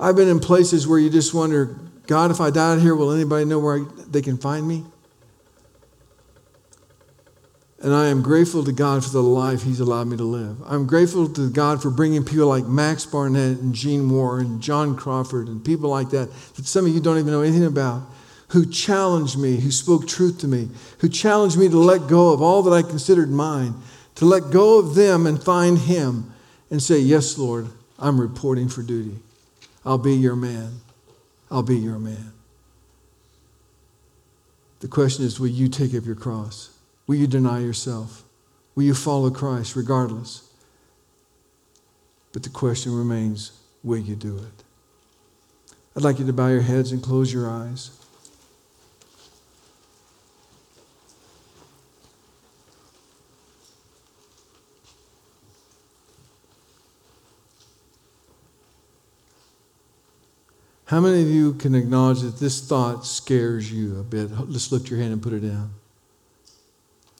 [0.00, 3.44] I've been in places where you just wonder, God, if I died here, will anybody
[3.44, 4.84] know where I, they can find me?
[7.78, 10.56] And I am grateful to God for the life He's allowed me to live.
[10.66, 14.96] I'm grateful to God for bringing people like Max Barnett and Gene Warren and John
[14.96, 18.02] Crawford and people like that that some of you don't even know anything about
[18.48, 20.68] who challenged me, who spoke truth to me,
[20.98, 23.74] who challenged me to let go of all that I considered mine,
[24.16, 26.32] to let go of them and find Him
[26.70, 27.68] and say, Yes, Lord,
[27.98, 29.18] I'm reporting for duty.
[29.84, 30.80] I'll be your man.
[31.50, 32.32] I'll be your man.
[34.80, 36.70] The question is will you take up your cross?
[37.06, 38.24] Will you deny yourself?
[38.74, 40.48] Will you follow Christ regardless?
[42.32, 44.64] But the question remains will you do it?
[45.96, 47.90] I'd like you to bow your heads and close your eyes.
[60.86, 64.30] How many of you can acknowledge that this thought scares you a bit?
[64.30, 65.74] Let's lift your hand and put it down.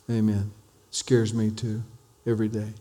[0.09, 0.53] Amen.
[0.91, 1.83] Scares me too,
[2.25, 2.73] every day.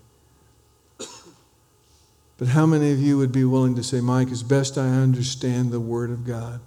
[2.37, 5.71] But how many of you would be willing to say, Mike, as best I understand
[5.71, 6.59] the Word of God?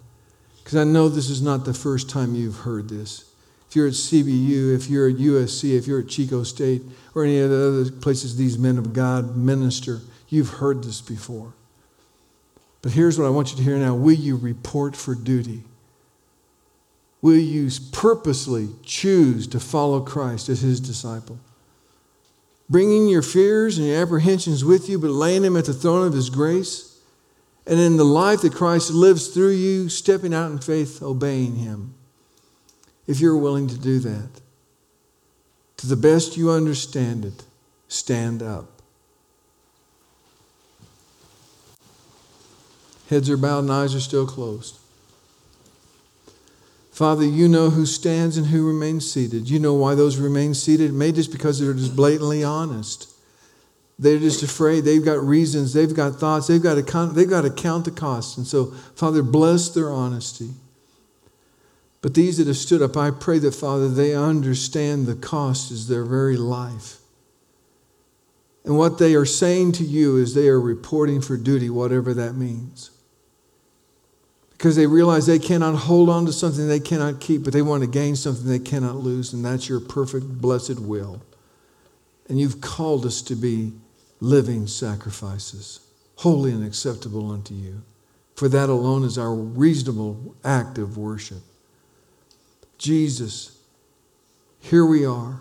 [0.65, 3.31] Because I know this is not the first time you've heard this.
[3.69, 6.83] If you're at CBU, if you're at USC, if you're at Chico State,
[7.15, 11.53] or any of the other places these men of God minister, you've heard this before.
[12.83, 15.65] But here's what I want you to hear now Will you report for duty?
[17.21, 21.39] Will you purposely choose to follow Christ as his disciple?
[22.71, 26.13] Bringing your fears and your apprehensions with you, but laying them at the throne of
[26.13, 27.01] his grace.
[27.67, 31.95] And in the life that Christ lives through you, stepping out in faith, obeying him.
[33.07, 34.29] If you're willing to do that,
[35.79, 37.45] to the best you understand it,
[37.89, 38.78] stand up.
[43.09, 44.77] Heads are bowed and eyes are still closed.
[46.93, 49.49] Father, you know who stands and who remains seated.
[49.49, 50.93] You know why those remain seated.
[50.93, 53.15] Maybe just because they're just blatantly honest.
[53.99, 54.83] They're just afraid.
[54.83, 55.73] They've got reasons.
[55.73, 56.49] They've got thoughts.
[56.49, 58.37] They've got to count, they've got to count the cost.
[58.37, 60.51] And so, Father, bless their honesty.
[62.03, 65.89] But these that have stood up, I pray that, Father, they understand the cost is
[65.89, 66.99] their very life.
[68.65, 72.35] And what they are saying to you is they are reporting for duty, whatever that
[72.35, 72.91] means
[74.59, 77.81] because they realize they cannot hold on to something they cannot keep, but they want
[77.85, 81.23] to gain something they cannot lose, and that's your perfect, blessed will.
[82.29, 83.73] And you've called us to be
[84.21, 85.79] living sacrifices,
[86.17, 87.83] holy and acceptable unto you.
[88.35, 91.43] For that alone is our reasonable act of worship.
[92.79, 93.57] Jesus,
[94.59, 95.41] here we are.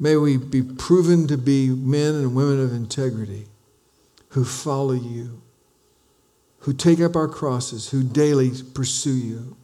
[0.00, 3.46] May we be proven to be men and women of integrity
[4.30, 5.40] who follow you
[6.62, 9.56] who take up our crosses, who daily pursue you,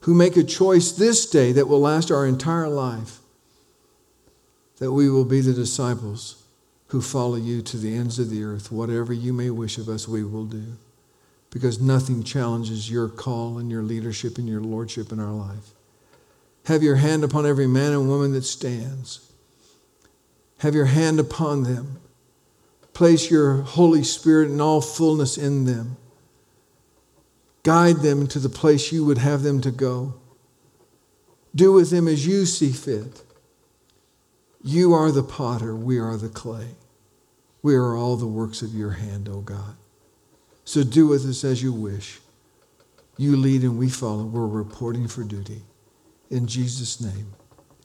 [0.00, 3.20] who make a choice this day that will last our entire life,
[4.78, 6.42] that we will be the disciples
[6.88, 8.70] who follow you to the ends of the earth.
[8.70, 10.76] Whatever you may wish of us, we will do.
[11.50, 15.70] Because nothing challenges your call and your leadership and your lordship in our life.
[16.66, 19.30] Have your hand upon every man and woman that stands.
[20.58, 22.00] Have your hand upon them
[22.94, 25.96] Place your Holy Spirit in all fullness in them.
[27.64, 30.14] Guide them to the place you would have them to go.
[31.54, 33.22] Do with them as you see fit.
[34.62, 36.68] You are the potter, we are the clay.
[37.62, 39.76] We are all the works of your hand, O God.
[40.64, 42.20] So do with us as you wish.
[43.16, 44.24] You lead and we follow.
[44.24, 45.62] We're reporting for duty.
[46.30, 47.32] In Jesus' name,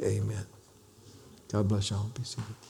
[0.02, 0.46] amen.
[1.52, 2.12] God bless you all.
[2.14, 2.69] Be seated.